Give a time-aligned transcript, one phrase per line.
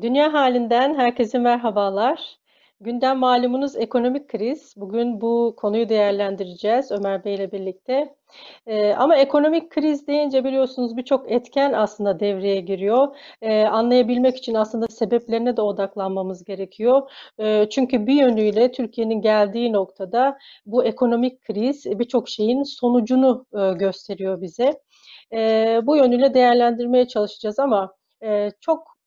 [0.00, 2.38] Dünya halinden herkese merhabalar.
[2.80, 4.74] Gündem malumunuz ekonomik kriz.
[4.76, 8.14] Bugün bu konuyu değerlendireceğiz Ömer Bey ile birlikte.
[8.66, 13.16] Ee, ama ekonomik kriz deyince biliyorsunuz birçok etken aslında devreye giriyor.
[13.42, 17.10] Ee, anlayabilmek için aslında sebeplerine de odaklanmamız gerekiyor.
[17.40, 24.40] Ee, çünkü bir yönüyle Türkiye'nin geldiği noktada bu ekonomik kriz birçok şeyin sonucunu e, gösteriyor
[24.40, 24.80] bize.
[25.32, 28.97] Ee, bu yönüyle değerlendirmeye çalışacağız ama e, çok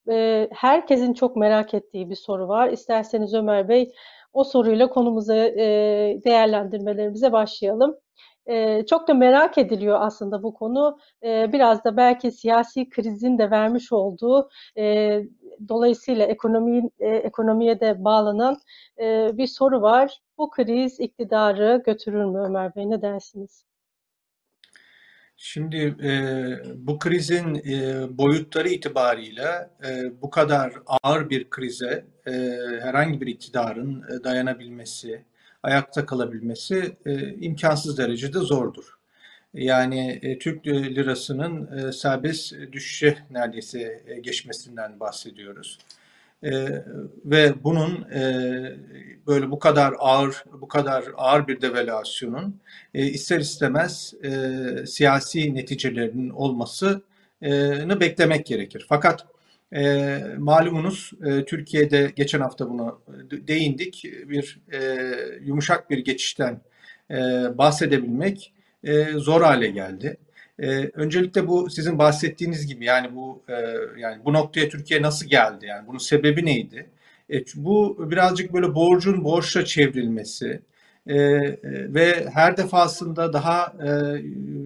[0.52, 2.70] herkesin çok merak ettiği bir soru var.
[2.70, 3.94] İsterseniz Ömer Bey
[4.34, 5.34] o soruyla konumuza
[6.26, 7.98] değerlendirmelerimize başlayalım.
[8.90, 10.98] Çok da merak ediliyor aslında bu konu.
[11.24, 14.50] Biraz da belki siyasi krizin de vermiş olduğu
[15.70, 18.58] dolayısıyla ekonomi, ekonomiye de bağlanan
[19.38, 20.20] bir soru var.
[20.38, 23.71] Bu kriz iktidarı götürür mü Ömer Bey ne dersiniz?
[25.44, 26.12] Şimdi e,
[26.76, 32.32] bu krizin e, boyutları itibariyle e, bu kadar ağır bir krize e,
[32.82, 35.26] herhangi bir iktidarın e, dayanabilmesi,
[35.64, 38.98] ayakta kalabilmesi e, imkansız derecede zordur.
[39.54, 45.78] Yani e, Türk lirasının e, serbest düşüşe neredeyse e, geçmesinden bahsediyoruz.
[46.44, 46.52] E,
[47.26, 48.22] ve bunun e,
[49.28, 52.60] böyle bu kadar ağır bu kadar ağır bir devalüasyonun
[52.94, 54.32] e, ister istemez e,
[54.86, 57.02] siyasi neticelerinin olmasını
[58.00, 58.86] beklemek gerekir.
[58.90, 59.26] Fakat
[59.76, 65.10] e, malumunuz e, Türkiye'de geçen hafta bunu değindik bir e,
[65.42, 66.62] yumuşak bir geçişten
[67.12, 67.16] e,
[67.58, 70.18] bahsedebilmek e, zor hale geldi.
[70.62, 73.54] Ee, öncelikle bu sizin bahsettiğiniz gibi yani bu e,
[74.00, 75.66] yani bu noktaya Türkiye nasıl geldi?
[75.66, 76.90] Yani bunun sebebi neydi?
[77.34, 80.62] E, bu birazcık böyle borcun borçla çevrilmesi
[81.08, 81.18] e,
[81.94, 84.18] ve her defasında daha e,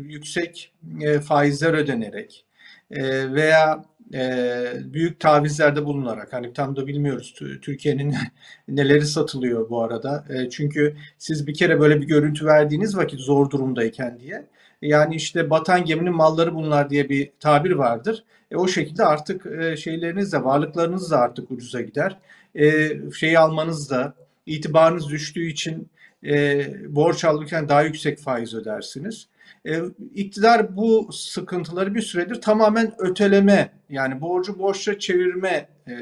[0.08, 2.46] yüksek e, faizler ödenerek
[2.92, 8.16] e, veya e, büyük tavizlerde bulunarak hani tam da bilmiyoruz Türkiye'nin
[8.68, 10.26] neleri satılıyor bu arada.
[10.30, 14.46] E, çünkü siz bir kere böyle bir görüntü verdiğiniz vakit zor durumdayken diye
[14.88, 18.24] yani işte batan geminin malları bunlar diye bir tabir vardır.
[18.52, 22.18] E, o şekilde artık e, şeyleriniz de varlıklarınız da artık ucuza gider.
[22.56, 24.14] E, şeyi almanız da
[24.46, 25.90] itibarınız düştüğü için
[26.26, 26.66] e,
[26.96, 29.28] borç alırken daha yüksek faiz ödersiniz.
[29.68, 29.82] E,
[30.16, 35.94] iktidar bu sıkıntıları bir süredir tamamen öteleme yani borcu borçla çevirme e,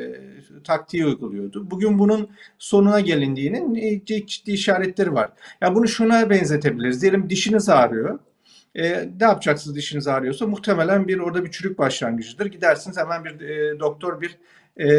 [0.63, 1.71] taktiği uyguluyordu.
[1.71, 2.29] Bugün bunun
[2.59, 5.29] sonuna gelindiğinin e, ciddi işaretleri var.
[5.61, 7.01] Ya bunu şuna benzetebiliriz.
[7.01, 8.19] Diyelim dişiniz ağrıyor.
[8.75, 12.45] E, ne yapacaksınız dişiniz ağrıyorsa muhtemelen bir orada bir çürük başlangıcıdır.
[12.45, 14.37] Gidersiniz hemen bir e, doktor bir
[14.77, 14.89] e,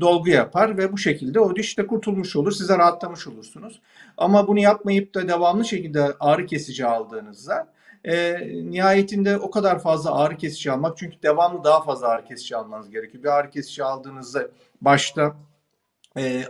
[0.00, 2.52] dolgu yapar ve bu şekilde o diş de kurtulmuş olur.
[2.52, 3.80] Size rahatlamış olursunuz.
[4.16, 7.74] Ama bunu yapmayıp da devamlı şekilde ağrı kesici aldığınızda
[8.04, 8.36] e,
[8.70, 13.24] nihayetinde o kadar fazla ağrı kesici almak çünkü devamlı daha fazla ağrı kesici almanız gerekiyor.
[13.24, 14.48] Bir ağrı kesici aldığınızda
[14.80, 15.36] başta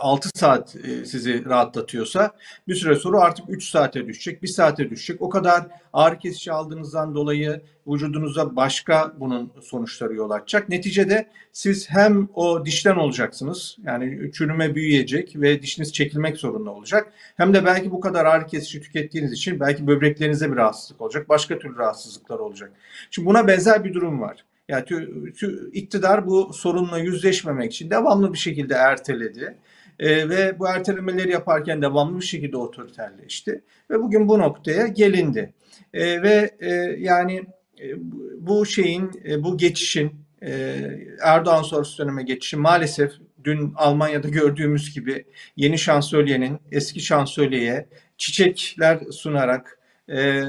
[0.01, 2.31] 6 saat sizi rahatlatıyorsa
[2.69, 5.23] bir süre sonra artık 3 saate düşecek, 1 saate düşecek.
[5.23, 10.69] O kadar ağrı kesici aldığınızdan dolayı vücudunuza başka bunun sonuçları yol açacak.
[10.69, 17.13] Neticede siz hem o dişten olacaksınız yani çürüme büyüyecek ve dişiniz çekilmek zorunda olacak.
[17.37, 21.29] Hem de belki bu kadar ağrı kesici tükettiğiniz için belki böbreklerinize bir rahatsızlık olacak.
[21.29, 22.73] Başka türlü rahatsızlıklar olacak.
[23.11, 24.45] Şimdi buna benzer bir durum var.
[24.69, 29.59] Yani tü, tü, iktidar bu sorunla yüzleşmemek için devamlı bir şekilde erteledi.
[29.99, 33.65] E, ve bu ertelemeleri yaparken devamlı bir şekilde otoriterleşti.
[33.91, 35.53] Ve bugün bu noktaya gelindi.
[35.93, 37.45] E, ve e, yani
[37.81, 37.85] e,
[38.39, 40.81] bu şeyin, e, bu geçişin, e,
[41.23, 43.13] Erdoğan sonrası döneme geçişi maalesef
[43.45, 45.25] dün Almanya'da gördüğümüz gibi
[45.57, 47.89] yeni şansölyenin eski şansölyeye
[48.19, 50.43] çiçekler sunarak e,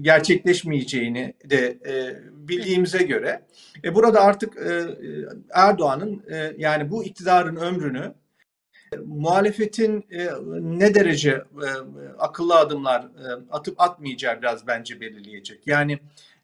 [0.00, 2.16] gerçekleşmeyeceğini de e,
[2.50, 3.42] bildiğimize göre
[3.84, 4.82] e, burada artık e,
[5.54, 8.14] Erdoğan'ın e, yani bu iktidarın ömrünü
[9.06, 10.28] muhalefetin e,
[10.60, 11.68] ne derece e,
[12.18, 15.66] akıllı adımlar e, atıp atmayacağı biraz bence belirleyecek.
[15.66, 15.92] Yani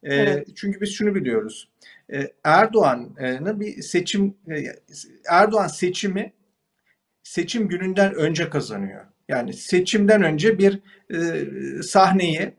[0.03, 0.49] e, evet.
[0.55, 1.69] çünkü biz şunu biliyoruz.
[2.13, 4.65] E, Erdoğan'ın bir seçim e,
[5.29, 6.33] Erdoğan seçimi
[7.23, 9.05] seçim gününden önce kazanıyor.
[9.29, 10.81] Yani seçimden önce bir
[11.11, 12.53] e, sahneyi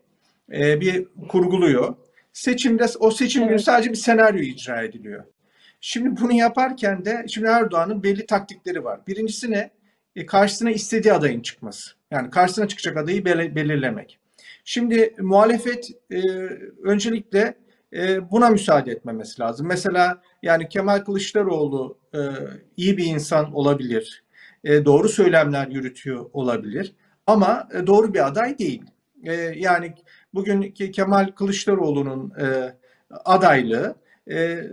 [0.54, 1.96] e, bir kurguluyor.
[2.38, 3.50] Seçimde o seçim evet.
[3.50, 5.24] günü sadece bir senaryo icra ediliyor.
[5.82, 9.00] Şimdi bunu yaparken de şimdi Erdoğan'ın belli taktikleri var.
[9.08, 9.72] Birincisi ne?
[10.16, 11.92] E, karşısına istediği adayın çıkması.
[12.12, 14.20] Yani karşısına çıkacak adayı belirlemek.
[14.66, 16.22] Şimdi muhalefet e,
[16.84, 17.58] öncelikle
[17.94, 19.68] e, buna müsaade etmemesi lazım.
[19.68, 22.20] Mesela yani Kemal Kılıçdaroğlu e,
[22.78, 24.24] iyi bir insan olabilir.
[24.64, 26.96] E, doğru söylemler yürütüyor olabilir.
[27.28, 28.84] Ama e, doğru bir aday değil.
[29.24, 29.94] E, yani
[30.38, 32.74] bugün Kemal Kılıçdaroğlu'nun e,
[33.26, 33.96] adaylığı
[34.32, 34.64] e,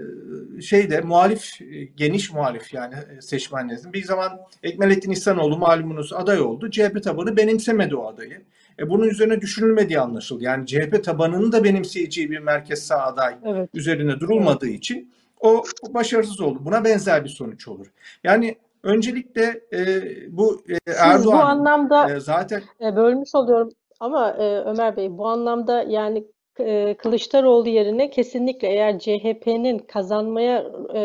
[0.62, 1.50] şeyde muhalif,
[1.96, 6.70] geniş muhalif yani e, seçmenlerin bir zaman Ekmelettin İhsanoğlu malumunuz aday oldu.
[6.70, 8.42] CHP tabanı benimsemedi o adayı.
[8.78, 10.44] E, bunun üzerine düşünülmediği anlaşıldı.
[10.44, 13.70] Yani CHP tabanının da benimseyeceği bir merkez sağ aday Evet.
[13.74, 16.58] üzerine durulmadığı için o, başarısız oldu.
[16.64, 17.86] Buna benzer bir sonuç olur.
[18.24, 20.02] Yani öncelikle e,
[20.36, 25.18] bu e, Siz bu Erdoğan anlamda e, zaten e, bölmüş oluyorum ama e, Ömer Bey
[25.18, 26.24] bu anlamda yani
[26.60, 30.64] e, Kılıçdaroğlu yerine kesinlikle eğer CHP'nin kazanmaya
[30.94, 31.00] e,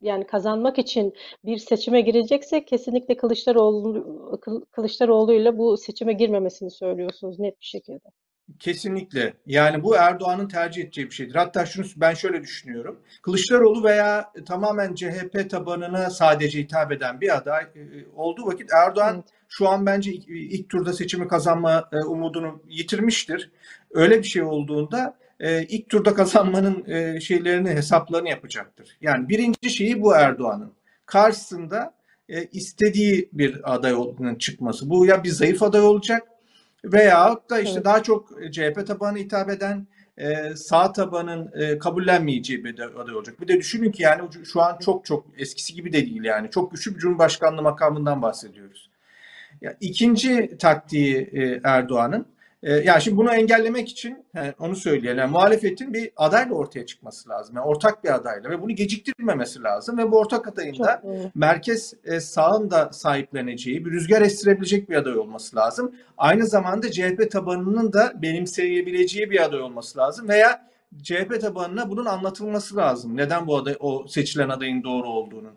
[0.00, 1.14] yani kazanmak için
[1.44, 3.94] bir seçime girecekse kesinlikle Kılıçdaroğlu
[4.42, 8.04] Kıl- Kılıçdaroğlu'yla bu seçime girmemesini söylüyorsunuz net bir şekilde.
[8.58, 9.34] Kesinlikle.
[9.46, 11.34] Yani bu Erdoğan'ın tercih edeceği bir şeydir.
[11.34, 13.00] Hatta şunu ben şöyle düşünüyorum.
[13.22, 17.84] Kılıçdaroğlu veya tamamen CHP tabanına sadece hitap eden bir aday e,
[18.16, 19.39] olduğu vakit Erdoğan Evet.
[19.50, 23.50] Şu an bence ilk, ilk turda seçimi kazanma e, umudunu yitirmiştir.
[23.90, 28.96] Öyle bir şey olduğunda e, ilk turda kazanmanın e, şeylerini hesaplarını yapacaktır.
[29.00, 30.72] Yani birinci şeyi bu Erdoğan'ın.
[31.06, 31.94] Karşısında
[32.28, 34.90] e, istediği bir aday olduğunun çıkması.
[34.90, 36.22] Bu ya bir zayıf aday olacak
[36.84, 37.84] Veyahut da işte Evet.
[37.84, 39.86] daha çok CHP tabanı hitap eden
[40.16, 43.40] e, sağ tabanın e, kabullenmeyeceği bir aday olacak.
[43.40, 46.50] Bir de düşünün ki yani şu an çok çok eskisi gibi de değil yani.
[46.50, 48.89] Çok güçlü bir cumhurbaşkanlığı makamından bahsediyoruz.
[49.60, 52.26] Ya, ikinci taktiği e, Erdoğan'ın
[52.62, 55.18] e, ya şimdi bunu engellemek için he, onu söyleyelim.
[55.18, 57.56] Yani muhalefetin bir adayla ortaya çıkması lazım.
[57.56, 61.02] Yani ortak bir adayla ve bunu geciktirmemesi lazım ve bu ortak adayın da
[61.34, 65.94] merkez e, sağın da sahipleneceği, bir rüzgar estirebilecek bir aday olması lazım.
[66.18, 70.70] Aynı zamanda CHP tabanının da benimseyebileceği bir aday olması lazım veya
[71.02, 73.16] CHP tabanına bunun anlatılması lazım.
[73.16, 75.52] Neden bu aday, o seçilen adayın doğru olduğunu.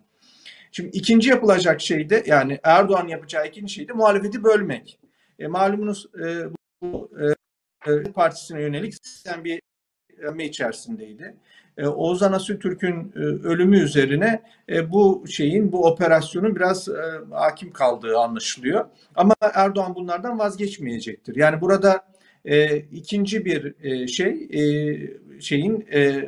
[0.76, 5.00] Şimdi ikinci yapılacak şey de yani Erdoğan yapacağı ikinci şey de muhalefeti bölmek.
[5.40, 6.44] E, malumunuz e,
[6.82, 9.62] bu e, e, partisine yönelik sistem bir
[10.28, 11.36] emme içerisindeydi.
[11.78, 16.94] E, Oğuzhan Asültürk'ün e, ölümü üzerine e, bu şeyin, bu operasyonun biraz e,
[17.32, 18.86] hakim kaldığı anlaşılıyor.
[19.16, 21.36] Ama Erdoğan bunlardan vazgeçmeyecektir.
[21.36, 22.06] Yani burada
[22.46, 26.26] e, ikinci bir e, şey e, şeyin e,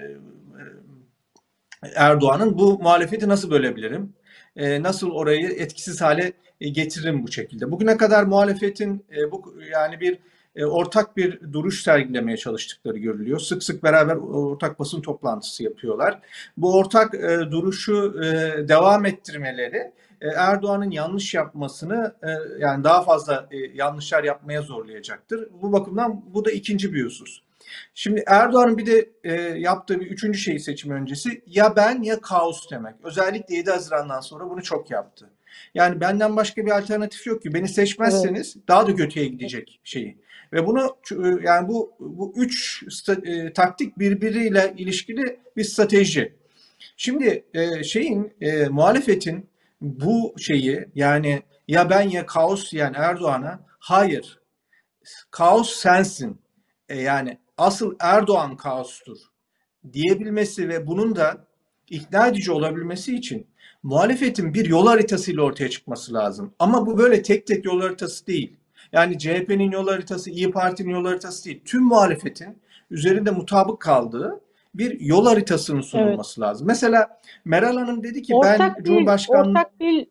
[1.95, 4.13] Erdoğan'ın bu muhalefeti nasıl bölebilirim?
[4.55, 7.71] E, nasıl orayı etkisiz hale e, getiririm bu şekilde?
[7.71, 10.19] Bugüne kadar muhalefetin e, bu yani bir
[10.55, 13.39] e, ortak bir duruş sergilemeye çalıştıkları görülüyor.
[13.39, 16.19] Sık sık beraber ortak basın toplantısı yapıyorlar.
[16.57, 18.27] Bu ortak e, duruşu e,
[18.67, 19.91] devam ettirmeleri
[20.21, 22.29] e, Erdoğan'ın yanlış yapmasını e,
[22.59, 25.49] yani daha fazla e, yanlışlar yapmaya zorlayacaktır.
[25.61, 27.44] Bu bakımdan bu da ikinci bir husus.
[27.93, 32.71] Şimdi Erdoğan'ın bir de e, yaptığı bir üçüncü şey seçim öncesi ya ben ya kaos
[32.71, 32.95] demek.
[33.03, 35.29] Özellikle 7 Haziran'dan sonra bunu çok yaptı.
[35.73, 37.53] Yani benden başka bir alternatif yok ki.
[37.53, 40.17] Beni seçmezseniz daha da kötüye gidecek şeyi.
[40.53, 40.97] Ve bunu
[41.43, 42.83] yani bu bu üç
[43.23, 46.35] e, taktik birbiriyle ilişkili bir strateji.
[46.97, 49.49] Şimdi e, şeyin e, muhalefetin
[49.81, 54.39] bu şeyi yani ya ben ya kaos yani Erdoğan'a hayır
[55.31, 56.41] kaos sensin.
[56.89, 59.17] E, yani asıl Erdoğan kaostur
[59.93, 61.47] diyebilmesi ve bunun da
[61.89, 63.47] ikna edici olabilmesi için
[63.83, 66.53] muhalefetin bir yol haritasıyla ortaya çıkması lazım.
[66.59, 68.57] Ama bu böyle tek tek yol haritası değil.
[68.91, 71.61] Yani CHP'nin yol haritası, İyi Parti'nin yol haritası değil.
[71.65, 72.57] Tüm muhalefetin
[72.91, 74.41] üzerinde mutabık kaldığı
[74.75, 76.67] bir yol haritasının sunulması lazım.
[76.67, 80.07] Mesela Meral Hanım dedi ki Ortak ben bir Cumhurbaşkanlığı ortak bir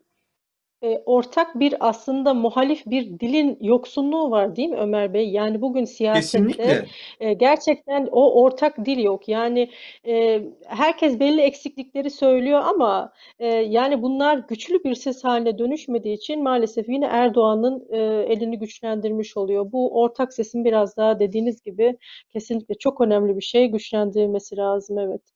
[0.84, 5.28] e, ortak bir aslında muhalif bir dilin yoksunluğu var değil mi Ömer Bey?
[5.30, 6.86] Yani bugün siyasette kesinlikle
[7.20, 9.28] e, gerçekten o ortak dil yok.
[9.28, 9.70] Yani
[10.06, 16.42] e, herkes belli eksiklikleri söylüyor ama e, yani bunlar güçlü bir ses haline dönüşmediği için
[16.42, 17.98] maalesef yine Erdoğan'ın e,
[18.32, 19.72] elini güçlendirmiş oluyor.
[19.72, 21.96] Bu ortak sesin biraz daha dediğiniz gibi
[22.32, 23.66] kesinlikle çok önemli bir şey.
[23.66, 25.33] Güçlendirilmesi lazım evet.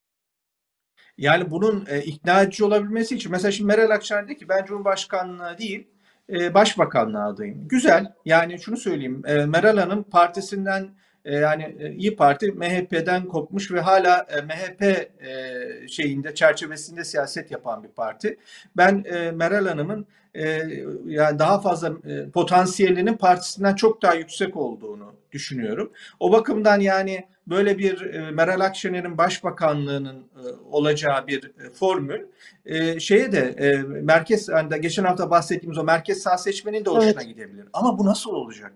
[1.18, 5.58] Yani bunun e, ikna edici olabilmesi için mesela şimdi Meral Akşener dedi ki ben Cumhurbaşkanlığı
[5.58, 5.86] değil
[6.30, 7.68] e, Başbakanlığı adayım.
[7.68, 8.12] Güzel.
[8.24, 9.22] Yani şunu söyleyeyim.
[9.26, 10.88] E, Meral Hanım partisinden
[11.24, 17.82] yani e, İyi Parti MHP'den kopmuş ve hala e, MHP e, şeyinde çerçevesinde siyaset yapan
[17.82, 18.38] bir parti.
[18.76, 20.62] Ben e, Meral Hanım'ın e,
[21.06, 25.92] yani daha fazla e, potansiyelinin partisinden çok daha yüksek olduğunu düşünüyorum.
[26.20, 32.20] O bakımdan yani böyle bir e, Meral Akşener'in başbakanlığının e, olacağı bir e, formül
[32.66, 37.10] e, şeye de e, merkez hani geçen hafta bahsettiğimiz o merkez sağ seçmenin de hoşuna
[37.10, 37.26] Evet.
[37.28, 37.64] gidebilir.
[37.72, 38.72] Ama bu nasıl olacak?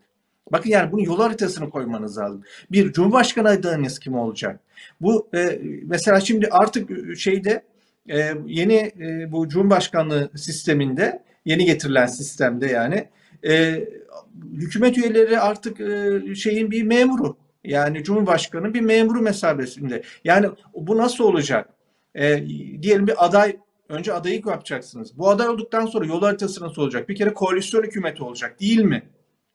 [0.52, 2.42] Bakın yani bunun yol haritasını koymanız lazım.
[2.72, 4.60] Bir Cumhurbaşkanı adayınız kim olacak?
[5.00, 7.62] Bu e, mesela şimdi artık şeyde
[8.10, 13.08] e, yeni e, bu Cumhurbaşkanlığı sisteminde yeni getirilen sistemde yani
[13.46, 13.84] e,
[14.52, 17.36] hükümet üyeleri artık e, şeyin bir memuru.
[17.64, 20.02] Yani Cumhurbaşkanı bir memuru mesabesinde.
[20.24, 21.68] Yani bu nasıl olacak?
[22.14, 22.46] E,
[22.82, 23.56] diyelim bir aday
[23.88, 25.18] önce adayı yapacaksınız.
[25.18, 27.08] Bu aday olduktan sonra yol haritası nasıl olacak?
[27.08, 29.02] Bir kere koalisyon hükümeti olacak değil mi?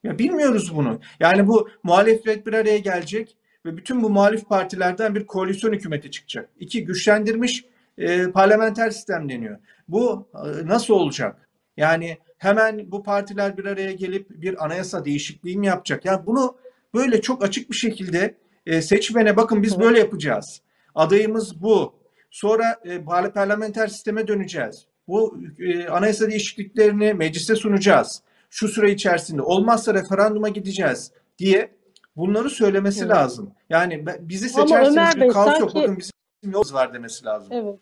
[0.04, 1.00] Ya bilmiyoruz bunu.
[1.20, 3.36] Yani bu muhalefet bir araya gelecek
[3.66, 6.48] ve bütün bu muhalif partilerden bir koalisyon hükümeti çıkacak.
[6.60, 7.64] İki güçlendirmiş
[7.98, 9.58] e, parlamenter sistem deniyor.
[9.88, 11.48] Bu e, nasıl olacak?
[11.76, 16.04] Yani hemen bu partiler bir araya gelip bir anayasa değişikliği mi yapacak?
[16.04, 16.56] Yani bunu
[16.94, 18.34] böyle çok açık bir şekilde
[18.66, 20.60] e, seçmene bakın biz böyle yapacağız.
[20.94, 21.98] Adayımız bu.
[22.30, 24.86] Sonra e, parlamenter sisteme döneceğiz.
[25.08, 28.22] Bu e, anayasa değişikliklerini meclise sunacağız.
[28.50, 31.78] Şu süre içerisinde olmazsa referanduma gideceğiz diye
[32.16, 33.10] bunları söylemesi evet.
[33.10, 33.52] lazım.
[33.70, 35.60] Yani bizi seçerseniz bir kaos sanki...
[35.60, 35.74] yok.
[35.74, 36.12] Bakın bizim
[36.42, 37.48] yolumuz var demesi lazım.
[37.52, 37.80] Evet.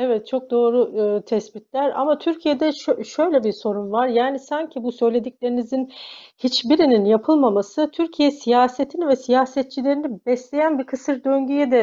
[0.00, 4.08] Evet, çok doğru e, tespitler ama Türkiye'de şö- şöyle bir sorun var.
[4.08, 5.92] Yani sanki bu söylediklerinizin
[6.38, 11.80] hiçbirinin yapılmaması Türkiye siyasetini ve siyasetçilerini besleyen bir kısır döngüye de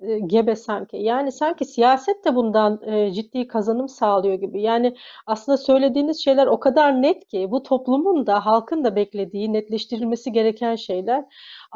[0.00, 0.96] e, e, gebe sanki.
[0.96, 4.62] Yani sanki siyaset de bundan e, ciddi kazanım sağlıyor gibi.
[4.62, 4.96] Yani
[5.26, 10.76] aslında söylediğiniz şeyler o kadar net ki bu toplumun da halkın da beklediği netleştirilmesi gereken
[10.76, 11.24] şeyler.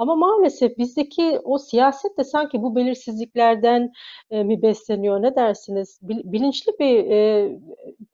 [0.01, 3.93] Ama maalesef bizdeki o siyaset de sanki bu belirsizliklerden
[4.31, 5.23] e, mi besleniyor?
[5.23, 5.99] Ne dersiniz?
[6.03, 7.51] Bilinçli bir e,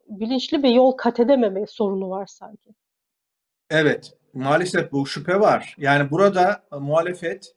[0.08, 2.70] bilinçli bir yol kat edememe sorunu var sanki.
[3.70, 5.74] Evet, maalesef bu şüphe var.
[5.78, 7.54] Yani burada muhalefet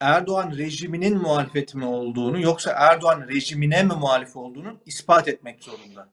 [0.00, 6.08] Erdoğan rejiminin muhalefeti mi olduğunu yoksa Erdoğan rejimine mi muhalif olduğunu ispat etmek zorunda.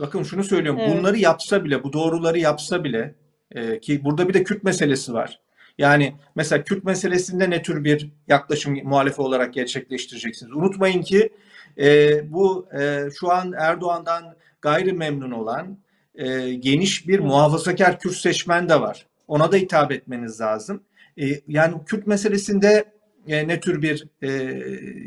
[0.00, 0.80] Bakın şunu söylüyorum.
[0.80, 0.96] Evet.
[0.96, 3.14] Bunları yapsa bile, bu doğruları yapsa bile
[3.50, 5.40] e, ki burada bir de Kürt meselesi var.
[5.78, 10.52] Yani mesela Kürt meselesinde ne tür bir yaklaşım muhalefet olarak gerçekleştireceksiniz?
[10.52, 11.32] Unutmayın ki
[11.78, 15.78] e, bu e, şu an Erdoğan'dan gayri memnun olan
[16.14, 19.06] e, geniş bir muhafazakar Kürt seçmen de var.
[19.28, 20.82] Ona da hitap etmeniz lazım.
[21.20, 22.84] E, yani Kürt meselesinde
[23.26, 24.30] e, ne tür bir e,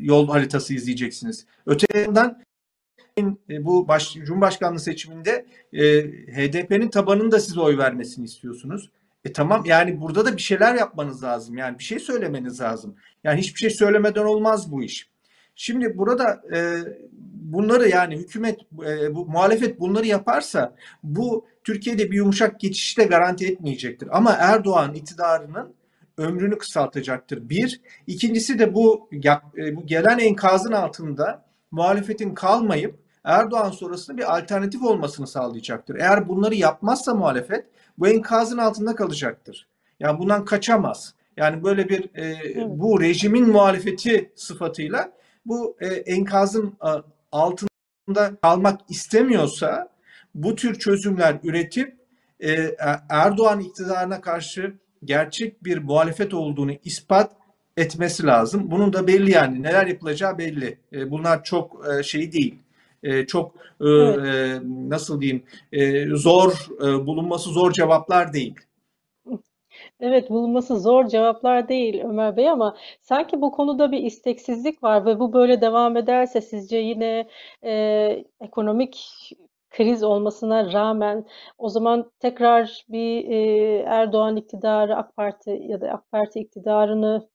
[0.01, 1.45] yol haritası izleyeceksiniz?
[1.65, 2.43] Öte yandan
[3.49, 8.89] e, bu baş, Cumhurbaşkanlığı seçiminde e, HDP'nin tabanında size oy vermesini istiyorsunuz.
[9.25, 11.57] E tamam yani burada da bir şeyler yapmanız lazım.
[11.57, 12.95] Yani bir şey söylemeniz lazım.
[13.23, 15.09] Yani hiçbir şey söylemeden olmaz bu iş.
[15.55, 16.83] Şimdi burada e,
[17.33, 23.45] bunları yani hükümet, e, bu muhalefet bunları yaparsa bu Türkiye'de bir yumuşak geçişi de garanti
[23.45, 24.17] etmeyecektir.
[24.17, 25.73] Ama Erdoğan iktidarının
[26.17, 27.49] ömrünü kısaltacaktır.
[27.49, 27.81] Bir.
[28.07, 29.09] ikincisi de bu,
[29.57, 35.95] e, bu gelen enkazın altında muhalefetin kalmayıp Erdoğan sonrasında bir alternatif olmasını sağlayacaktır.
[35.95, 37.65] Eğer bunları yapmazsa muhalefet
[37.97, 39.67] bu enkazın altında kalacaktır.
[39.99, 41.13] Yani bundan kaçamaz.
[41.37, 45.11] Yani böyle bir e, bu rejimin muhalefeti sıfatıyla
[45.45, 46.89] bu e, enkazın e,
[47.31, 49.89] altında kalmak istemiyorsa
[50.35, 51.97] bu tür çözümler üretip
[52.39, 52.75] e,
[53.09, 57.31] Erdoğan iktidarına karşı gerçek bir muhalefet olduğunu ispat
[57.77, 58.71] etmesi lazım.
[58.71, 60.77] Bunun da belli yani neler yapılacağı belli.
[60.93, 62.59] E, bunlar çok e, şey değil.
[63.05, 64.19] E, çok e, evet.
[64.25, 68.55] e, nasıl diyeyim e, zor e, bulunması zor cevaplar değil.
[69.99, 75.19] Evet, bulunması zor cevaplar değil Ömer Bey ama sanki bu konuda bir isteksizlik var ve
[75.19, 77.27] bu böyle devam ederse sizce yine
[77.63, 78.97] e, ekonomik
[79.69, 81.25] kriz olmasına rağmen
[81.57, 87.29] o zaman tekrar bir e, Erdoğan iktidarı AK Parti ya da AK Parti iktidarını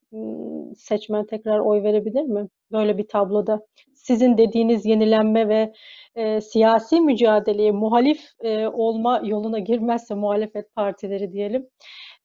[0.77, 2.49] seçmen tekrar oy verebilir mi?
[2.73, 3.67] Böyle bir tabloda
[4.03, 5.73] sizin dediğiniz yenilenme ve
[6.15, 11.67] e, siyasi mücadeleye muhalif e, olma yoluna girmezse muhalefet partileri diyelim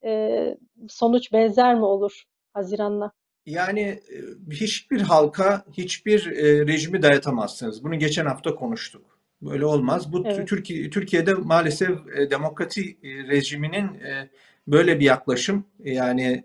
[0.05, 3.12] e, sonuç benzer mi olur Haziran'la?
[3.46, 4.17] Yani e,
[4.51, 7.84] hiçbir halka hiçbir e, rejimi dayatamazsınız.
[7.84, 9.14] Bunu geçen hafta konuştuk.
[9.45, 10.13] Böyle olmaz.
[10.13, 10.47] Bu evet.
[10.47, 14.29] Türkiye Türkiye'de maalesef e, demokrasi e, rejiminin e,
[14.67, 16.43] böyle bir yaklaşım yani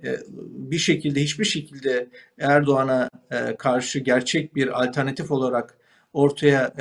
[0.51, 3.11] bir şekilde hiçbir şekilde Erdoğan'a
[3.59, 5.79] karşı gerçek bir alternatif olarak
[6.13, 6.73] ortaya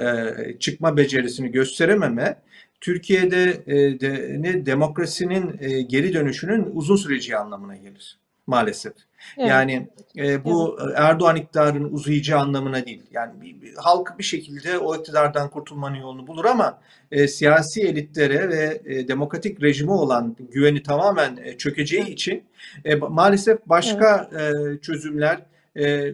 [0.59, 2.41] çıkma becerisini gösterememe
[2.81, 3.65] Türkiye'de
[4.01, 8.93] de, ne demokrasinin geri dönüşünün uzun süreci anlamına gelir maalesef.
[9.37, 9.49] Evet.
[9.49, 10.93] Yani e, bu evet.
[10.97, 13.03] Erdoğan iktidarının uzayacağı anlamına değil.
[13.11, 18.49] Yani bir, bir, halk bir şekilde o iktidardan kurtulmanın yolunu bulur ama e, siyasi elitlere
[18.49, 22.13] ve e, demokratik rejime olan güveni tamamen e, çökeceği evet.
[22.13, 22.43] için
[22.85, 24.77] e, maalesef başka evet.
[24.77, 25.39] e, çözümler
[25.75, 26.13] e,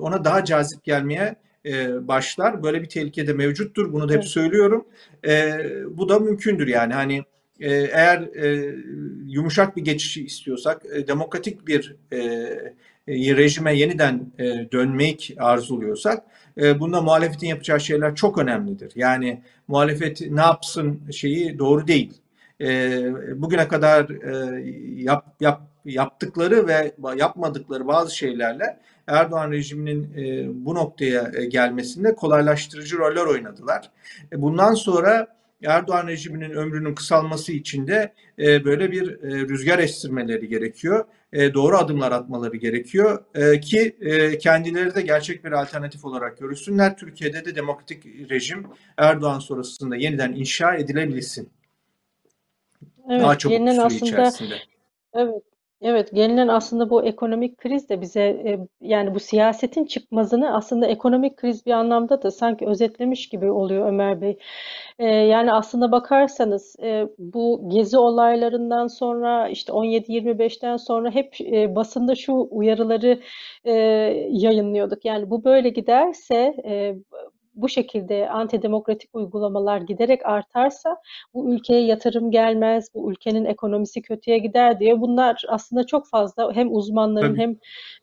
[0.00, 2.62] ona daha cazip gelmeye e, başlar.
[2.62, 3.92] Böyle bir tehlike de mevcuttur.
[3.92, 4.30] Bunu da hep evet.
[4.30, 4.86] söylüyorum.
[5.26, 5.58] E,
[5.90, 7.24] bu da mümkündür yani hani e,
[7.60, 8.74] eğer e,
[9.26, 12.18] yumuşak bir geçişi istiyorsak, e, demokratik bir e,
[13.08, 16.24] e, rejime yeniden e, dönmek arzuluyorsak,
[16.60, 18.92] e, bunda muhalefetin yapacağı şeyler çok önemlidir.
[18.94, 22.12] Yani muhalefet ne yapsın şeyi doğru değil.
[23.36, 24.08] bugüne kadar
[24.96, 30.08] yap, yap, yaptıkları ve yapmadıkları bazı şeylerle Erdoğan rejiminin
[30.64, 33.90] bu noktaya gelmesinde kolaylaştırıcı roller oynadılar.
[34.32, 35.26] bundan sonra
[35.66, 41.04] Erdoğan rejiminin ömrünün kısalması için de e, böyle bir e, rüzgar estirmeleri gerekiyor.
[41.32, 46.96] E, doğru adımlar atmaları gerekiyor e, ki e, kendileri de gerçek bir alternatif olarak görürsünler.
[46.96, 48.66] Türkiye'de de demokratik rejim
[48.96, 51.50] Erdoğan sonrasında yeniden inşa edilebilsin.
[53.10, 54.54] Evet, Daha çabuk süre aslında, içerisinde.
[55.14, 55.42] Evet,
[55.84, 61.36] Evet, gelinen aslında bu ekonomik kriz de bize e, yani bu siyasetin çıkmazını aslında ekonomik
[61.36, 64.38] kriz bir anlamda da sanki özetlemiş gibi oluyor Ömer Bey.
[64.98, 71.36] E, yani aslında bakarsanız e, bu gezi olaylarından sonra işte 17-25'ten sonra hep
[71.76, 73.20] basında şu uyarıları
[74.30, 75.04] yayınlıyorduk.
[75.04, 76.54] Yani bu böyle giderse
[77.54, 80.96] bu şekilde antidemokratik uygulamalar giderek artarsa
[81.34, 86.74] bu ülkeye yatırım gelmez, bu ülkenin ekonomisi kötüye gider diye bunlar aslında çok fazla hem
[86.74, 87.40] uzmanların Tabii.
[87.40, 87.56] hem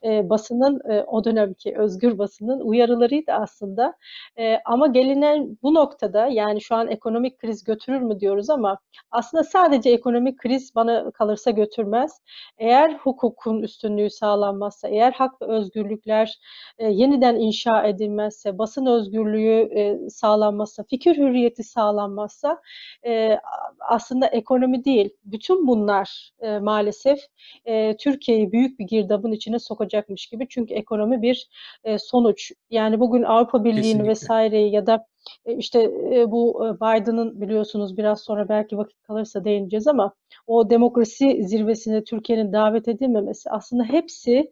[0.04, 3.94] e, basının e, o dönemki özgür basının uyarılarıydı aslında.
[4.38, 8.78] E, ama gelinen bu noktada yani şu an ekonomik kriz götürür mü diyoruz ama
[9.12, 12.22] aslında sadece ekonomik kriz bana kalırsa götürmez.
[12.58, 16.40] Eğer hukukun üstünlüğü sağlanmazsa, eğer hak ve özgürlükler
[16.78, 22.62] e, yeniden inşa edilmezse, basın özgürlüğü özgürlüğü e, sağlanmazsa, fikir hürriyeti sağlanmazsa
[23.06, 23.38] e,
[23.80, 27.20] aslında ekonomi değil, bütün bunlar e, maalesef
[27.66, 30.48] e, Türkiye'yi büyük bir girdabın içine sokacakmış gibi.
[30.50, 31.48] Çünkü ekonomi bir
[31.84, 32.52] e, sonuç.
[32.70, 35.06] Yani bugün Avrupa Birliği'ni vesaireyi ya da
[35.46, 35.92] işte
[36.32, 40.14] bu Biden'ın biliyorsunuz biraz sonra belki vakit kalırsa değineceğiz ama
[40.48, 44.52] o demokrasi zirvesine Türkiye'nin davet edilmemesi aslında hepsi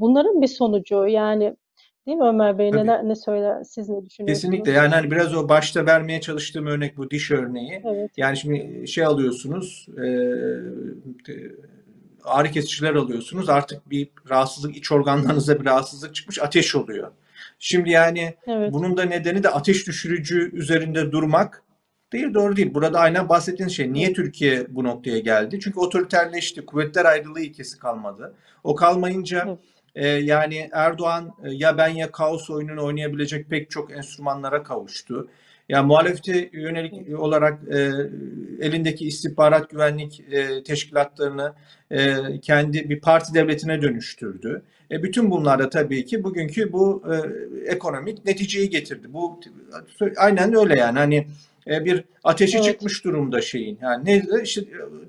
[0.00, 1.06] bunların bir sonucu.
[1.06, 1.54] Yani
[2.08, 2.72] Değil mi Ömer Bey?
[2.72, 4.26] Neler, ne söyler, siz ne düşünüyorsunuz?
[4.26, 4.72] Kesinlikle.
[4.72, 7.82] Yani hani biraz o başta vermeye çalıştığım örnek bu diş örneği.
[7.84, 8.10] Evet.
[8.16, 10.06] Yani şimdi şey alıyorsunuz, e,
[12.24, 13.48] ağrı kesiciler alıyorsunuz.
[13.48, 17.10] Artık bir rahatsızlık, iç organlarınızda bir rahatsızlık çıkmış, ateş oluyor.
[17.58, 18.72] Şimdi yani evet.
[18.72, 21.62] bunun da nedeni de ateş düşürücü üzerinde durmak
[22.12, 22.74] değil, doğru değil.
[22.74, 23.92] Burada aynen bahsettiğiniz şey.
[23.92, 25.60] Niye Türkiye bu noktaya geldi?
[25.60, 26.66] Çünkü otoriterleşti.
[26.66, 28.34] Kuvvetler ayrılığı ilkesi kalmadı.
[28.64, 29.58] O kalmayınca evet
[29.98, 35.28] e, yani Erdoğan e, ya ben ya kaos oyununu oynayabilecek pek çok enstrümanlara kavuştu.
[35.68, 37.76] Yani muhalefete yönelik olarak e,
[38.60, 41.52] elindeki istihbarat güvenlik e, teşkilatlarını
[41.90, 44.62] e, kendi bir parti devletine dönüştürdü.
[44.90, 47.16] E, bütün bunlar da tabii ki bugünkü bu e,
[47.70, 49.12] ekonomik neticeyi getirdi.
[49.12, 49.40] Bu
[50.16, 51.26] aynen öyle yani hani
[51.66, 52.66] e, bir ateşi evet.
[52.66, 53.78] çıkmış durumda şeyin.
[53.82, 54.60] Yani ne işte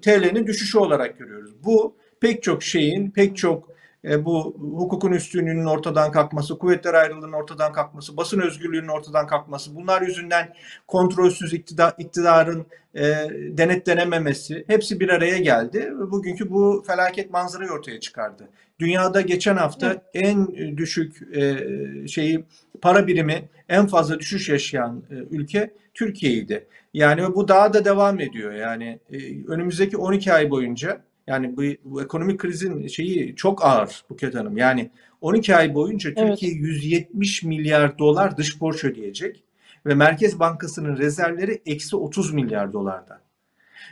[0.01, 1.51] TL'nin düşüşü olarak görüyoruz.
[1.65, 7.73] Bu pek çok şeyin, pek çok e, bu hukukun üstünlüğünün ortadan kalkması, kuvvetler ayrılığının ortadan
[7.73, 10.53] kalkması, basın özgürlüğünün ortadan kalkması, bunlar yüzünden
[10.87, 13.03] kontrolsüz iktidar, iktidarın e,
[13.57, 18.49] denetlenememesi hepsi bir araya geldi ve bugünkü bu felaket manzarayı ortaya çıkardı.
[18.79, 20.01] Dünyada geçen hafta evet.
[20.13, 21.57] en düşük e,
[22.07, 22.45] şeyi
[22.81, 26.67] para birimi en fazla düşüş yaşayan e, ülke Türkiye'ydi.
[26.93, 28.53] Yani bu daha da devam ediyor.
[28.53, 34.35] Yani e, önümüzdeki 12 ay boyunca yani bu, bu ekonomik krizin şeyi çok ağır Buket
[34.35, 34.57] Hanım.
[34.57, 36.29] Yani 12 ay boyunca evet.
[36.29, 39.43] Türkiye 170 milyar dolar dış borç ödeyecek
[39.85, 43.21] ve Merkez Bankası'nın rezervleri eksi 30 milyar dolarda.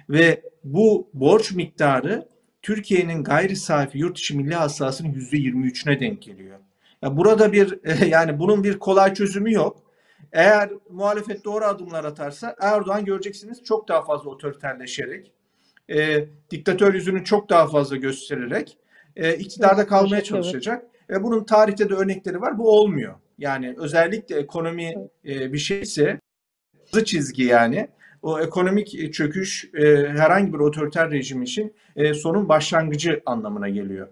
[0.09, 2.27] Ve bu borç miktarı
[2.61, 6.59] Türkiye'nin gayri safi yurt içi milli hasılasının %23'üne denk geliyor.
[7.01, 9.83] Ya burada bir yani bunun bir kolay çözümü yok.
[10.31, 15.31] Eğer muhalefet doğru adımlar atarsa Erdoğan göreceksiniz çok daha fazla otoriterleşerek
[15.89, 18.77] e, diktatör yüzünü çok daha fazla göstererek
[19.15, 20.85] e, iktidarda kalmaya çalışacak.
[21.09, 22.57] Ve bunun tarihte de örnekleri var.
[22.57, 23.15] Bu olmuyor.
[23.37, 24.93] Yani özellikle ekonomi
[25.25, 26.19] e, bir şeyse
[26.85, 27.87] hızlı çizgi yani
[28.21, 34.07] o ekonomik çöküş e, herhangi bir otoriter rejim için e, sonun başlangıcı anlamına geliyor.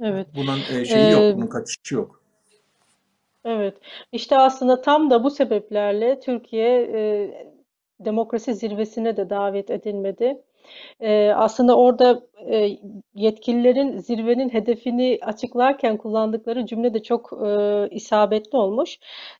[0.00, 0.26] Evet.
[0.36, 2.22] Bunun e, şeyi ee, yok, bunun kaçışı yok.
[3.44, 3.76] Evet.
[4.12, 7.30] İşte aslında tam da bu sebeplerle Türkiye e,
[8.00, 10.36] demokrasi zirvesine de davet edilmedi.
[11.00, 12.78] Ee, aslında orada e,
[13.14, 18.98] yetkililerin zirvenin hedefini açıklarken kullandıkları cümle de çok e, isabetli olmuş.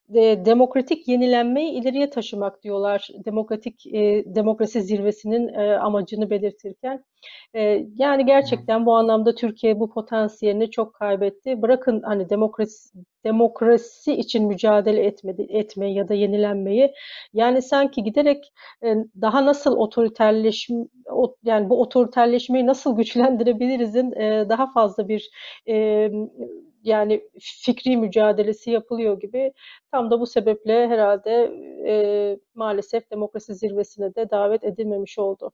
[0.09, 3.07] De, demokratik yenilenmeyi ileriye taşımak diyorlar.
[3.25, 7.03] Demokratik e, demokrasi zirvesinin e, amacını belirtirken.
[7.55, 11.61] E, yani gerçekten bu anlamda Türkiye bu potansiyelini çok kaybetti.
[11.61, 12.89] Bırakın hani demokrasi
[13.23, 16.93] demokrasi için mücadele etmedi, etmeyi ya da yenilenmeyi.
[17.33, 20.85] Yani sanki giderek e, daha nasıl otoriterleşme
[21.43, 25.31] yani bu otoriterleşmeyi nasıl güçlendirebilirizin e, daha fazla bir
[25.67, 26.09] e,
[26.83, 29.53] yani fikri mücadelesi yapılıyor gibi.
[29.91, 31.31] Tam da bu sebeple herhalde
[31.87, 31.93] e,
[32.55, 35.51] maalesef demokrasi zirvesine de davet edilmemiş oldu.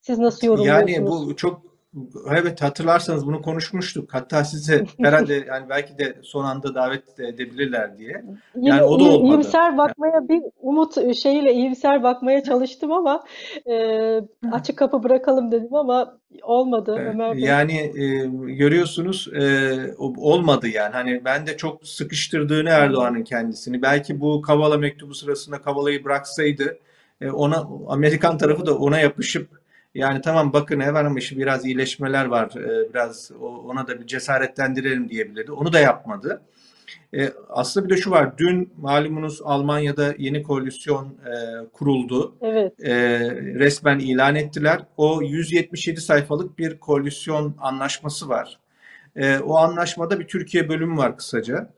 [0.00, 0.92] Siz nasıl yorumluyorsunuz?
[0.92, 1.73] Yani bu çok
[2.30, 4.14] evet hatırlarsanız bunu konuşmuştuk.
[4.14, 8.24] Hatta size herhalde yani belki de son anda davet edebilirler diye.
[8.56, 9.24] Yani o da olmadı.
[9.24, 13.24] iyimser bakmaya bir umut şeyiyle iyimser bakmaya çalıştım ama
[13.66, 13.74] e,
[14.52, 17.42] açık kapı bırakalım dedim ama olmadı Ömer Bey.
[17.42, 20.92] Yani e, görüyorsunuz e, olmadı yani.
[20.92, 23.82] Hani ben de çok sıkıştırdığını Erdoğan'ın kendisini.
[23.82, 26.78] Belki bu Kavala mektubu sırasında Kavala'yı bıraksaydı
[27.20, 29.63] e, ona Amerikan tarafı da ona yapışıp
[29.94, 32.50] yani tamam bakın hemen ama işte biraz iyileşmeler var.
[32.56, 33.30] e, biraz
[33.64, 35.52] ona da bir cesaretlendirelim diyebilirdi.
[35.52, 36.42] Onu da yapmadı.
[37.16, 38.38] E, aslında bir de şu var.
[38.38, 42.72] Dün malumunuz Almanya'da yeni koalisyon e, kuruldu Evet,
[43.58, 44.80] resmen ilan ettiler.
[44.96, 48.58] O 177 sayfalık bir koalisyon anlaşması var.
[49.42, 51.70] O anlaşmada bir Türkiye bölümü var kısaca.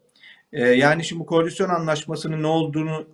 [0.52, 3.06] Yani şimdi bu koalisyon anlaşmasının ne olduğunu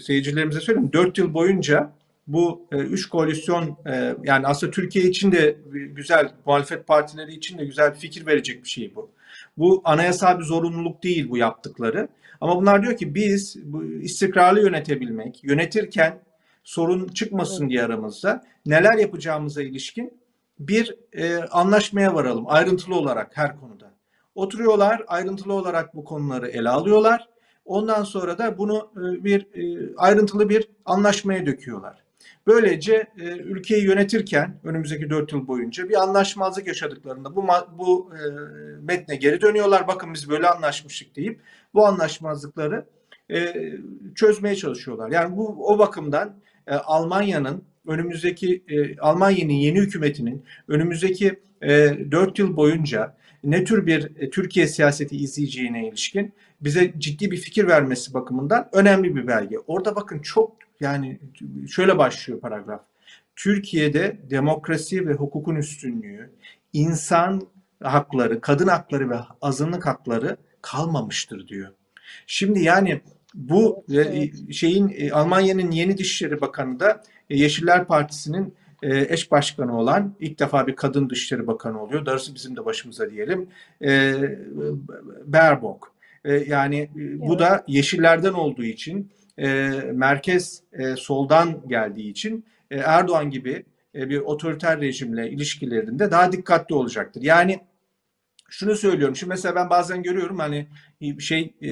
[0.00, 0.92] seyircilerimize söyleyeyim.
[0.92, 1.92] 4 yıl boyunca
[2.32, 7.64] bu e, üç koalisyon e, yani aslında Türkiye için de güzel, muhalefet partileri için de
[7.64, 9.10] güzel bir fikir verecek bir şey bu.
[9.58, 12.08] Bu anayasal bir zorunluluk değil bu yaptıkları.
[12.40, 16.18] Ama bunlar diyor ki biz bu istikrarlı yönetebilmek, yönetirken
[16.64, 20.14] sorun çıkmasın diye aramızda neler yapacağımıza ilişkin
[20.58, 23.92] bir e, anlaşmaya varalım ayrıntılı olarak her konuda.
[24.34, 27.28] Oturuyorlar ayrıntılı olarak bu konuları ele alıyorlar.
[27.64, 32.01] Ondan sonra da bunu e, bir e, ayrıntılı bir anlaşmaya döküyorlar.
[32.46, 37.46] Böylece e, ülkeyi yönetirken önümüzdeki 4 yıl boyunca bir anlaşmazlık yaşadıklarında bu
[37.78, 38.20] bu e,
[38.80, 39.88] metne geri dönüyorlar.
[39.88, 41.40] Bakın biz böyle anlaşmıştık deyip
[41.74, 42.84] bu anlaşmazlıkları
[43.30, 43.70] e,
[44.14, 45.10] çözmeye çalışıyorlar.
[45.10, 46.34] Yani bu o bakımdan
[46.66, 54.10] e, Almanya'nın önümüzdeki e, Almanya'nın yeni hükümetinin önümüzdeki e, 4 yıl boyunca ne tür bir
[54.16, 59.58] e, Türkiye siyaseti izleyeceğine ilişkin bize ciddi bir fikir vermesi bakımından önemli bir belge.
[59.66, 61.20] Orada bakın çok yani
[61.70, 62.80] şöyle başlıyor paragraf.
[63.36, 66.30] Türkiye'de demokrasi ve hukukun üstünlüğü,
[66.72, 67.42] insan
[67.82, 71.72] hakları, kadın hakları ve azınlık hakları kalmamıştır diyor.
[72.26, 73.00] Şimdi yani
[73.34, 80.14] bu e, şeyin e, Almanya'nın yeni Dışişleri Bakanı da e, Yeşiller Partisi'nin eş başkanı olan
[80.20, 82.06] ilk defa bir kadın Dışişleri Bakanı oluyor.
[82.06, 83.48] Darısı bizim de başımıza diyelim.
[85.26, 85.92] Baerbock.
[86.46, 89.10] Yani bu da Yeşillerden olduğu için
[89.42, 89.48] e,
[89.92, 96.74] merkez e, soldan geldiği için e, Erdoğan gibi e, bir otoriter rejimle ilişkilerinde daha dikkatli
[96.74, 97.22] olacaktır.
[97.22, 97.60] Yani
[98.48, 99.16] şunu söylüyorum.
[99.16, 100.66] Şimdi mesela ben bazen görüyorum hani
[101.18, 101.68] şey e,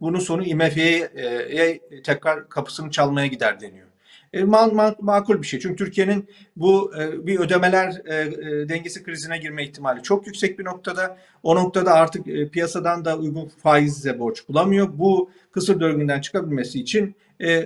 [0.00, 3.86] bunun sonu IMF'ye e, tekrar kapısını çalmaya gider deniyor.
[4.36, 5.60] E, ma- ma- makul bir şey.
[5.60, 11.18] Çünkü Türkiye'nin bu e, bir ödemeler e, dengesi krizine girme ihtimali çok yüksek bir noktada.
[11.42, 14.88] O noktada artık piyasadan da uygun faizle borç bulamıyor.
[14.92, 17.14] Bu kısır döngüden çıkabilmesi için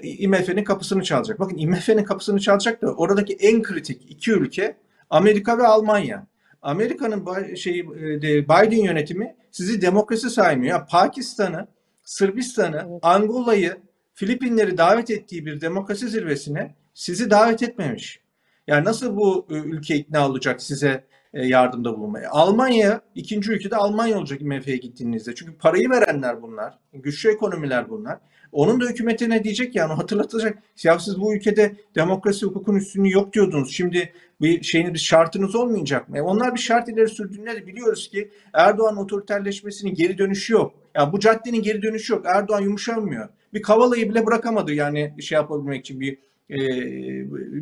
[0.03, 1.41] IMF'nin kapısını çalacak.
[1.41, 4.77] Bakın IMF'nin kapısını çalacak da oradaki en kritik iki ülke
[5.11, 6.27] Amerika ve Almanya.
[6.63, 7.87] Amerika'nın şey
[8.23, 10.87] de Biden yönetimi sizi demokrasi saymıyor.
[10.89, 11.67] Pakistan'ı,
[12.05, 12.99] Sırbistan'ı.
[13.03, 13.77] Angola'yı,
[14.21, 18.21] Filipinleri davet ettiği bir demokrasi zirvesine sizi davet etmemiş.
[18.67, 21.05] Yani nasıl bu e, ülke ikna olacak size
[21.35, 22.31] e, yardımda bulunmaya?
[22.31, 25.35] Almanya, ikinci ülkede Almanya olacak IMF'ye gittiğinizde.
[25.35, 26.79] Çünkü parayı verenler bunlar.
[26.93, 28.19] Güçlü ekonomiler bunlar.
[28.53, 30.59] Onun da hükümetine diyecek yani hatırlatacak.
[30.83, 33.73] Ya siz bu ülkede demokrasi hukukun üstünlüğü yok diyordunuz.
[33.73, 36.19] Şimdi bir şeyiniz bir şartınız olmayacak mı?
[36.19, 40.80] E onlar bir şart ileri sürdüğünde de biliyoruz ki Erdoğan otoriterleşmesinin geri dönüşü yok.
[40.95, 42.27] Ya bu caddenin geri dönüşü yok.
[42.27, 43.29] Erdoğan yumuşamıyor.
[43.55, 46.19] Bir Kavala'yı bile bırakamadı yani şey yapabilmek için bir
[46.51, 46.59] e,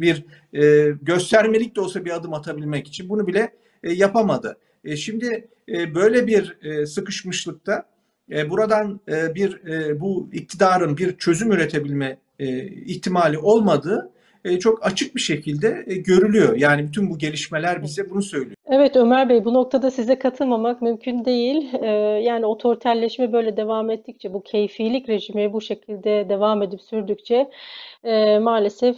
[0.01, 4.59] bir e, göstermelik de olsa bir adım atabilmek için bunu bile e, yapamadı.
[4.85, 7.89] E, şimdi e, böyle bir e, sıkışmışlıkta
[8.31, 14.11] e, buradan e, bir e, bu iktidarın bir çözüm üretebilme e, ihtimali olmadığı
[14.57, 16.57] çok açık bir şekilde e, görülüyor.
[16.57, 18.57] Yani bütün bu gelişmeler bize bunu söylüyor.
[18.71, 21.75] Evet Ömer Bey, bu noktada size katılmamak mümkün değil.
[21.83, 21.87] Ee,
[22.25, 27.51] yani otoriterleşme böyle devam ettikçe, bu keyfilik rejimi bu şekilde devam edip sürdükçe
[28.05, 28.97] e, maalesef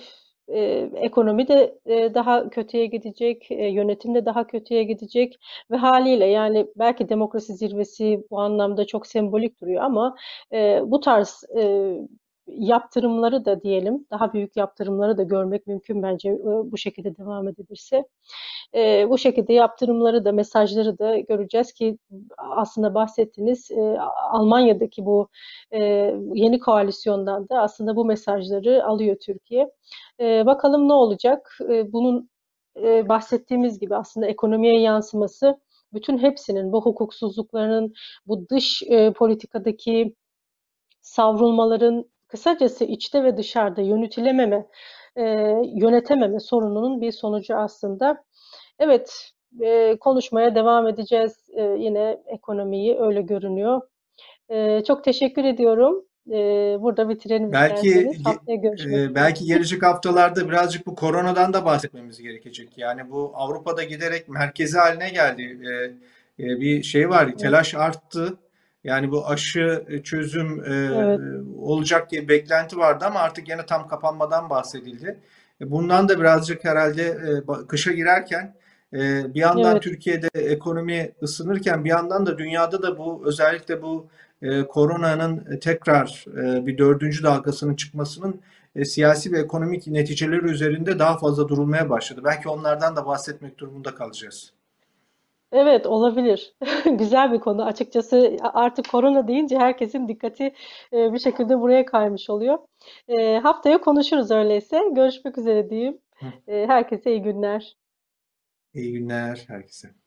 [0.48, 6.26] e, ekonomi de e, daha kötüye gidecek, e, yönetim de daha kötüye gidecek ve haliyle
[6.26, 10.16] yani belki demokrasi zirvesi bu anlamda çok sembolik duruyor ama
[10.52, 11.92] e, bu tarz e,
[12.58, 18.04] yaptırımları da diyelim, daha büyük yaptırımları da görmek mümkün bence e, bu şekilde devam edilirse.
[18.74, 21.98] E, bu şekilde yaptırımları da mesajları da göreceğiz ki
[22.38, 23.98] aslında bahsettiğiniz e,
[24.32, 25.28] Almanya'daki bu
[26.34, 29.70] yeni koalisyondan da aslında bu mesajları alıyor Türkiye.
[30.20, 31.58] Bakalım ne olacak?
[31.86, 32.30] Bunun
[33.08, 35.60] bahsettiğimiz gibi aslında ekonomiye yansıması
[35.92, 37.92] bütün hepsinin bu hukuksuzlukların,
[38.26, 38.82] bu dış
[39.16, 40.14] politikadaki
[41.00, 44.66] savrulmaların, kısacası içte ve dışarıda yönetilememe,
[45.16, 45.22] e,
[45.74, 48.24] yönetememe sorununun bir sonucu aslında.
[48.78, 53.80] Evet, e, konuşmaya devam edeceğiz e, yine ekonomiyi öyle görünüyor.
[54.48, 56.04] E, çok teşekkür ediyorum.
[56.30, 56.36] E,
[56.80, 58.12] burada bitirelim Belki
[58.92, 62.78] e, belki gelecek haftalarda birazcık bu koronadan da bahsetmemiz gerekecek.
[62.78, 65.58] Yani bu Avrupa'da giderek merkezi haline geldi.
[66.38, 68.38] E, e, bir şey var, telaş arttı.
[68.84, 71.20] Yani bu aşı e, çözüm e, Evet.
[71.58, 75.20] olacak diye beklenti vardı ama artık yine tam kapanmadan bahsedildi.
[75.60, 78.54] E, Bundan da birazcık herhalde e, kışa girerken
[78.92, 79.82] e, bir yandan Evet.
[79.82, 84.06] Türkiye'de ekonomi ısınırken bir yandan da dünyada da bu özellikle bu
[84.42, 88.40] e, koronanın tekrar e, bir dördüncü dalgasının çıkmasının
[88.76, 92.20] e, siyasi ve ekonomik neticeleri üzerinde daha fazla durulmaya başladı.
[92.24, 94.52] Belki onlardan da bahsetmek durumunda kalacağız.
[95.52, 96.54] Evet olabilir.
[96.98, 97.64] Güzel bir konu.
[97.64, 100.54] Açıkçası artık korona deyince herkesin dikkati
[100.92, 102.58] e, bir şekilde buraya kaymış oluyor.
[103.08, 104.80] E, haftaya konuşuruz öyleyse.
[104.92, 105.98] Görüşmek üzere diyeyim.
[106.14, 106.52] Hı.
[106.52, 107.76] E, herkese iyi günler.
[108.74, 109.99] İyi günler herkese.